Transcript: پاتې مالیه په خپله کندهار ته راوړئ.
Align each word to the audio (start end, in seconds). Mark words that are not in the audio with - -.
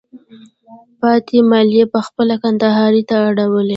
پاتې 0.99 1.37
مالیه 1.49 1.85
په 1.93 1.99
خپله 2.07 2.35
کندهار 2.43 2.93
ته 3.09 3.15
راوړئ. 3.37 3.69